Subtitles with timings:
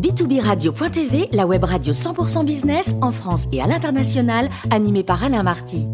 [0.00, 5.44] B2B Radio.tv, la web radio 100% business en France et à l'international, animée par Alain
[5.44, 5.86] Marty.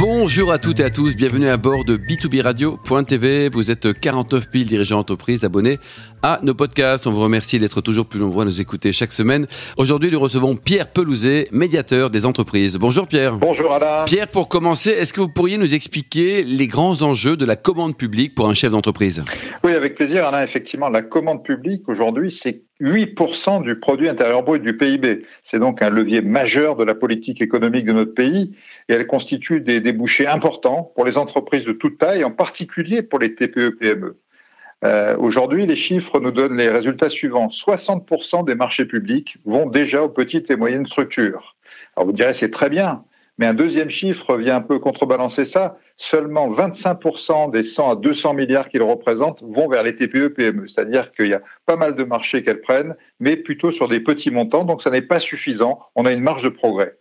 [0.00, 3.48] Bonjour à toutes et à tous, bienvenue à bord de B2B Radio.tv.
[3.48, 5.78] Vous êtes 49 000 dirigeants d'entreprise abonnés
[6.22, 7.06] à nos podcasts.
[7.06, 9.46] On vous remercie d'être toujours plus nombreux à nous écouter chaque semaine.
[9.76, 12.76] Aujourd'hui, nous recevons Pierre Pelouzet, médiateur des entreprises.
[12.76, 13.36] Bonjour Pierre.
[13.36, 14.04] Bonjour Alain.
[14.04, 17.96] Pierre, pour commencer, est-ce que vous pourriez nous expliquer les grands enjeux de la commande
[17.96, 19.24] publique pour un chef d'entreprise?
[19.62, 20.42] Oui, avec plaisir Alain.
[20.42, 25.20] Effectivement, la commande publique aujourd'hui, c'est 8% du produit intérieur brut du PIB.
[25.42, 28.56] C'est donc un levier majeur de la politique économique de notre pays
[28.88, 33.18] et elle constitue des débouchés importants pour les entreprises de toute taille, en particulier pour
[33.20, 34.18] les TPE-PME.
[34.84, 37.48] Euh, aujourd'hui, les chiffres nous donnent les résultats suivants.
[37.48, 41.56] 60% des marchés publics vont déjà aux petites et moyennes structures.
[41.96, 43.04] Alors vous direz, c'est très bien,
[43.38, 45.78] mais un deuxième chiffre vient un peu contrebalancer ça.
[45.96, 50.66] Seulement 25% des 100 à 200 milliards qu'ils représentent vont vers les TPE-PME.
[50.66, 54.32] C'est-à-dire qu'il y a pas mal de marchés qu'elles prennent, mais plutôt sur des petits
[54.32, 54.64] montants.
[54.64, 55.80] Donc ça n'est pas suffisant.
[55.94, 56.96] On a une marge de progrès.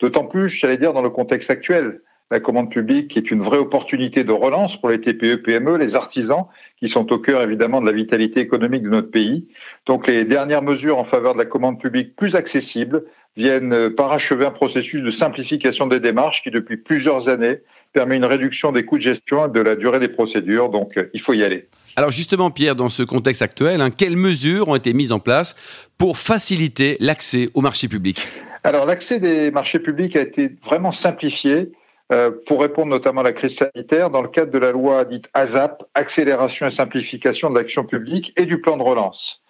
[0.00, 2.02] D'autant plus, j'allais dire, dans le contexte actuel.
[2.30, 6.46] La commande publique est une vraie opportunité de relance pour les TPE, PME, les artisans,
[6.78, 9.46] qui sont au cœur évidemment de la vitalité économique de notre pays.
[9.86, 13.04] Donc les dernières mesures en faveur de la commande publique plus accessible
[13.36, 17.60] viennent parachever un processus de simplification des démarches qui, depuis plusieurs années,
[17.94, 20.68] permet une réduction des coûts de gestion et de la durée des procédures.
[20.68, 21.68] Donc il faut y aller.
[21.96, 25.54] Alors justement, Pierre, dans ce contexte actuel, hein, quelles mesures ont été mises en place
[25.96, 28.28] pour faciliter l'accès au marché public
[28.64, 31.70] Alors l'accès des marchés publics a été vraiment simplifié
[32.12, 35.30] euh, pour répondre notamment à la crise sanitaire dans le cadre de la loi dite
[35.32, 39.43] ASAP, accélération et simplification de l'action publique et du plan de relance.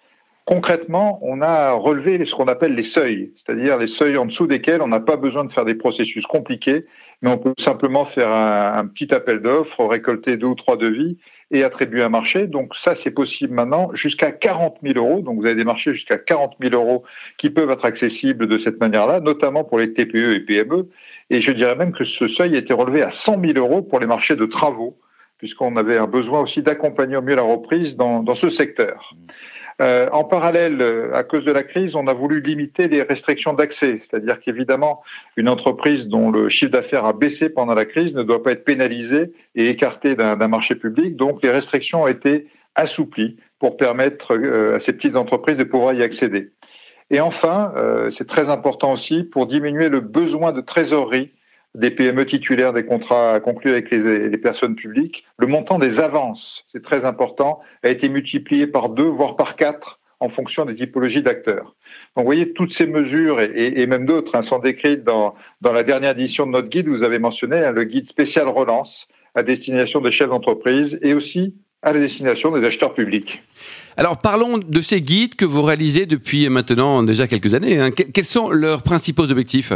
[0.45, 4.83] Concrètement, on a relevé ce qu'on appelle les seuils, c'est-à-dire les seuils en dessous desquels
[4.83, 6.85] on n'a pas besoin de faire des processus compliqués,
[7.23, 11.17] mais on peut simplement faire un, petit appel d'offres, récolter deux ou trois devis
[11.49, 12.45] et attribuer un marché.
[12.45, 15.21] Donc ça, c'est possible maintenant jusqu'à 40 000 euros.
[15.21, 17.03] Donc vous avez des marchés jusqu'à 40 000 euros
[17.39, 20.87] qui peuvent être accessibles de cette manière-là, notamment pour les TPE et PME.
[21.31, 23.99] Et je dirais même que ce seuil a été relevé à 100 000 euros pour
[23.99, 24.99] les marchés de travaux,
[25.39, 29.15] puisqu'on avait un besoin aussi d'accompagner au mieux la reprise dans, dans ce secteur.
[29.81, 30.81] Euh, en parallèle,
[31.13, 35.03] à cause de la crise, on a voulu limiter les restrictions d'accès, c'est-à-dire qu'évidemment,
[35.35, 38.63] une entreprise dont le chiffre d'affaires a baissé pendant la crise ne doit pas être
[38.63, 41.17] pénalisée et écartée d'un marché public.
[41.17, 45.93] Donc, les restrictions ont été assouplies pour permettre euh, à ces petites entreprises de pouvoir
[45.93, 46.51] y accéder.
[47.09, 51.31] Et enfin, euh, c'est très important aussi pour diminuer le besoin de trésorerie
[51.75, 56.83] des PME titulaires des contrats conclus avec les, personnes publiques, le montant des avances, c'est
[56.83, 61.75] très important, a été multiplié par deux, voire par quatre en fonction des typologies d'acteurs.
[62.15, 66.11] Donc, vous voyez, toutes ces mesures et, même d'autres hein, sont décrites dans, la dernière
[66.11, 66.87] édition de notre guide.
[66.87, 71.53] Vous avez mentionné hein, le guide spécial relance à destination des chefs d'entreprise et aussi
[71.81, 73.41] à la destination des acheteurs publics.
[73.97, 77.79] Alors parlons de ces guides que vous réalisez depuis maintenant déjà quelques années.
[77.79, 77.91] Hein.
[77.91, 79.71] Quels sont leurs principaux objectifs?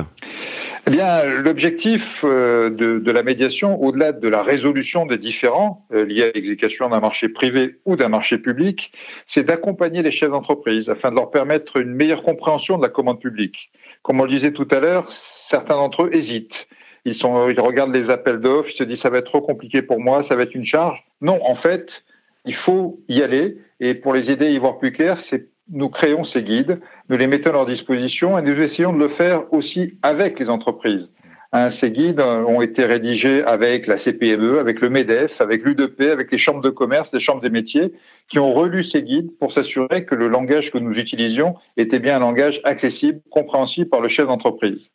[0.89, 6.23] Eh bien, l'objectif euh, de, la médiation, au-delà de la résolution des différends euh, liés
[6.23, 8.91] à l'exécution d'un marché privé ou d'un marché public,
[9.27, 13.19] c'est d'accompagner les chefs d'entreprise afin de leur permettre une meilleure compréhension de la commande
[13.19, 13.71] publique.
[14.01, 16.67] Comme on le disait tout à l'heure, certains d'entre eux hésitent.
[17.05, 19.83] Ils, sont, ils regardent les appels d'offres, ils se disent ça va être trop compliqué
[19.83, 21.05] pour moi, ça va être une charge.
[21.21, 22.03] Non, en fait,
[22.45, 23.59] il faut y aller.
[23.79, 27.17] Et pour les aider à y voir plus clair, c'est nous créons ces guides, nous
[27.17, 31.09] les mettons à leur disposition et nous essayons de le faire aussi avec les entreprises.
[31.51, 36.31] Hein, ces guides ont été rédigés avec la CPME, avec le MEDEF, avec l'UDP, avec
[36.31, 37.91] les chambres de commerce, les chambres des métiers,
[38.27, 42.17] qui ont relu ces guides pour s'assurer que le langage que nous utilisions était bien
[42.17, 44.91] un langage accessible, compréhensible par le chef d'entreprise.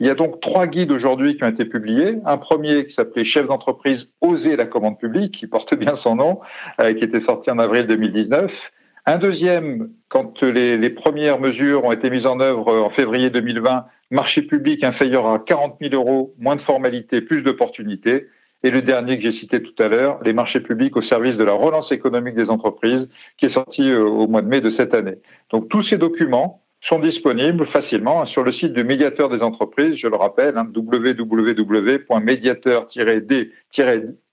[0.00, 2.16] Il y a donc trois guides aujourd'hui qui ont été publiés.
[2.26, 6.40] Un premier qui s'appelait Chef d'entreprise Oser la commande publique, qui porte bien son nom,
[6.80, 8.72] euh, qui était sorti en avril 2019.
[9.04, 14.42] Un deuxième, quand les, premières mesures ont été mises en œuvre en février 2020, marché
[14.42, 18.28] public inférieur à 40 000 euros, moins de formalités, plus d'opportunités.
[18.62, 21.42] Et le dernier que j'ai cité tout à l'heure, les marchés publics au service de
[21.42, 24.94] la relance économique des entreprises, qui est sorti euh, au mois de mai de cette
[24.94, 25.16] année.
[25.50, 30.06] Donc tous ces documents sont disponibles facilement sur le site du médiateur des entreprises, je
[30.06, 30.66] le rappelle, hein,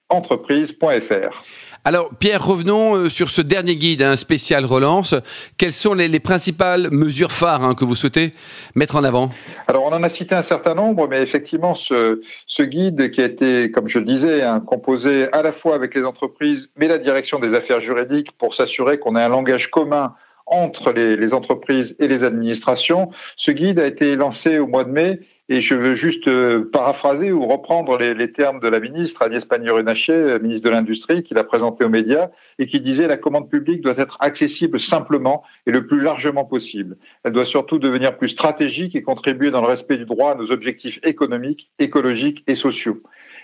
[0.10, 1.44] www.médiateur-d-entreprise.fr.
[1.86, 5.16] Alors Pierre, revenons euh, sur ce dernier guide, un hein, spécial relance.
[5.58, 8.34] Quelles sont les, principales mesures phares hein, que vous souhaitez
[8.76, 9.30] mettre en avant?
[9.68, 12.20] Alors on en a cité un certain nombre, mais effectivement ce,
[12.60, 16.04] guide qui a été, comme je le disais, hein, composé à la fois avec les
[16.04, 20.16] entreprises, mais la direction des affaires juridiques pour s'assurer qu'on ait un langage commun
[20.48, 23.12] entre les, les entreprises et les administrations.
[23.38, 27.32] Ce guide a été lancé au mois de mai Et je veux juste euh, paraphraser
[27.32, 31.84] ou reprendre les, termes de la ministre Agnès Pannier-Runacher, ministre de l'Industrie, qui l'a présenté
[31.84, 32.30] aux médias
[32.60, 36.98] et qui disait la commande publique doit être accessible simplement et le plus largement possible.
[37.24, 40.52] Elle doit surtout devenir plus stratégique et contribuer dans le respect du droit à nos
[40.52, 43.02] objectifs économiques, écologiques et sociaux.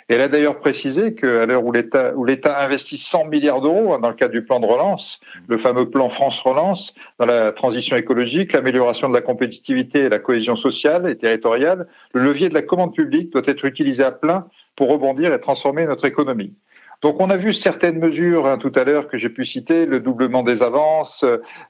[0.07, 4.33] Elle a d'ailleurs précisé qu'à l'heure où l'État, investit 100 milliards d'euros dans le cadre
[4.33, 9.15] du plan de relance, le fameux plan France Relance, dans la transition écologique, l'amélioration de
[9.15, 13.41] la compétitivité et la cohésion sociale et territoriale, le levier de la commande publique doit
[13.47, 16.53] être utilisé à plein pour rebondir et transformer notre économie.
[17.01, 19.99] Donc on a vu certaines mesures hein, tout à l'heure que j'ai pu citer, le
[19.99, 21.25] doublement des avances,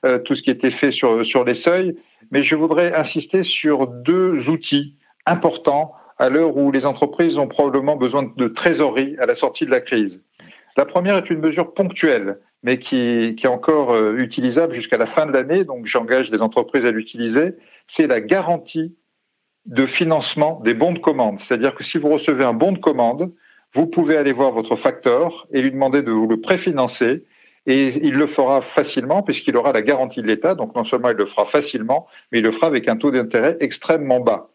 [0.05, 1.95] euh, tout ce qui était fait sur, sur les seuils,
[2.31, 4.95] mais je voudrais insister sur deux outils
[5.25, 9.71] importants à l'heure où les entreprises ont probablement besoin de trésorerie à la sortie de
[9.71, 10.21] la crise.
[10.77, 15.25] La première est une mesure ponctuelle, mais qui, est encore euh, utilisable jusqu'à la fin
[15.25, 17.53] de l'année, donc j'engage les entreprises à l'utiliser,
[17.87, 18.95] c'est la garantie
[19.65, 21.39] de financement des bons de commande.
[21.39, 23.31] C'est-à-dire que si vous recevez un bon de commande,
[23.73, 27.25] vous pouvez aller voir votre facteur et lui demander de vous le préfinancer.
[27.67, 30.55] Et il le fera facilement puisqu'il aura la garantie de l'État.
[30.55, 33.57] Donc non seulement il le fera facilement, mais il le fera avec un taux d'intérêt
[33.59, 34.51] extrêmement bas.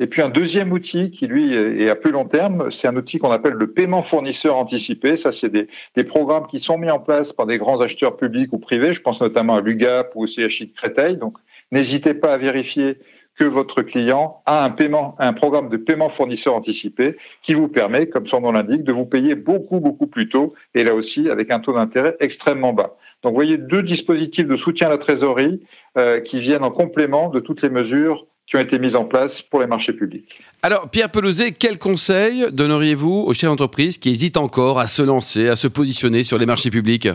[0.00, 3.18] Et puis un deuxième outil qui, lui, est à plus long terme, c'est un outil
[3.18, 5.16] qu'on appelle le paiement fournisseur anticipé.
[5.16, 8.58] Ça, c'est des, programmes qui sont mis en place par des grands acheteurs publics ou
[8.58, 8.92] privés.
[8.92, 11.16] Je pense notamment à l'UGAP ou au CHI de Créteil.
[11.16, 11.38] Donc,
[11.70, 12.98] n'hésitez pas à vérifier
[13.36, 18.08] que votre client a un paiement, un programme de paiement fournisseur anticipé qui vous permet,
[18.08, 21.52] comme son nom l'indique, de vous payer beaucoup, beaucoup plus tôt et là aussi avec
[21.52, 22.96] un taux d'intérêt extrêmement bas.
[23.22, 25.62] Donc, vous voyez deux dispositifs de soutien à la trésorerie
[25.96, 29.42] euh, qui viennent en complément de toutes les mesures qui ont été mises en place
[29.42, 30.38] pour les marchés publics.
[30.62, 35.48] Alors, Pierre Pelouzet, quels conseils donneriez-vous aux chefs d'entreprise qui hésitent encore à se lancer,
[35.48, 37.08] à se positionner sur les marchés publics?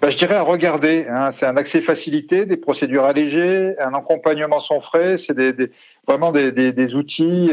[0.00, 1.06] Ben, je dirais à regarder.
[1.08, 5.16] Hein, c'est un accès facilité, des procédures allégées, un accompagnement sans frais.
[5.16, 5.70] C'est des, des,
[6.08, 7.52] vraiment des, outils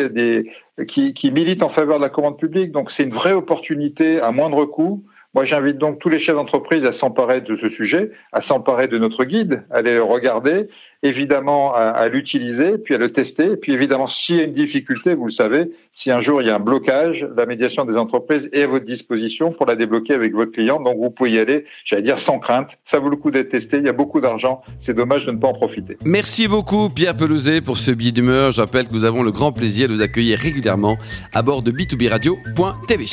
[0.87, 2.71] qui, qui, militent en faveur de la commande publique.
[2.71, 5.03] Donc, c'est une vraie opportunité à moindre coût.
[5.35, 8.97] Moi, j'invite donc tous les chefs d'entreprise à s'emparer de ce sujet, à s'emparer de
[8.97, 10.69] notre guide, à aller le regarder,
[11.03, 13.55] évidemment à, l'utiliser, puis à le tester.
[13.55, 16.49] Puis évidemment, s'il y a une difficulté, vous le savez, si un jour il y
[16.49, 20.33] a un blocage, la médiation des entreprises est à votre disposition pour la débloquer avec
[20.33, 20.81] votre client.
[20.81, 22.71] Donc vous pouvez y aller, j'allais dire sans crainte.
[22.83, 23.77] Ça vaut le coup d'être testé.
[23.77, 24.63] Il y a beaucoup d'argent.
[24.79, 25.97] C'est dommage de ne pas en profiter.
[26.05, 28.51] Merci beaucoup Pierre Pelouzet pour ce billet d'humeur.
[28.51, 30.97] Je rappelle que nous avons le grand plaisir de vous accueillir régulièrement
[31.35, 33.05] à bord de b2b radio.tv.